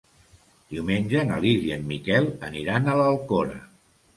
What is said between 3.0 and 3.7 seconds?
l'Alcora.